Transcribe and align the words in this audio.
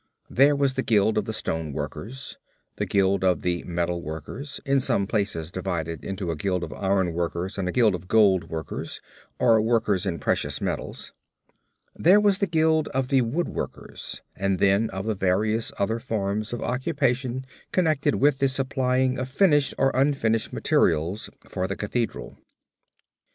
There 0.31 0.55
was 0.55 0.73
the 0.73 0.81
guild 0.81 1.15
of 1.19 1.25
the 1.25 1.31
stone 1.31 1.73
workers; 1.73 2.39
the 2.77 2.87
guild 2.87 3.23
of 3.23 3.43
the 3.43 3.61
metal 3.65 4.01
workers 4.01 4.59
in 4.65 4.79
some 4.79 5.05
places 5.05 5.51
divided 5.51 6.03
into 6.03 6.31
a 6.31 6.35
guild 6.35 6.63
of 6.63 6.73
iron 6.73 7.13
workers 7.13 7.59
and 7.59 7.69
a 7.69 7.71
guild 7.71 7.93
of 7.93 8.07
gold 8.07 8.49
workers, 8.49 8.99
or 9.37 9.61
workers 9.61 10.07
in 10.07 10.17
precious 10.17 10.59
metals; 10.59 11.11
there 11.95 12.19
was 12.19 12.39
the 12.39 12.47
guild 12.47 12.87
of 12.87 13.09
the 13.09 13.21
wood 13.21 13.49
workers 13.49 14.23
and 14.35 14.57
then 14.57 14.89
of 14.89 15.05
the 15.05 15.13
various 15.13 15.71
other 15.77 15.99
forms 15.99 16.51
of 16.51 16.63
occupation 16.63 17.45
connected 17.71 18.15
with 18.15 18.39
the 18.39 18.47
supplying 18.47 19.19
of 19.19 19.29
finished 19.29 19.75
or 19.77 19.91
unfinished 19.93 20.51
materials 20.51 21.29
for 21.47 21.67
the 21.67 21.75
cathedral. 21.75 22.39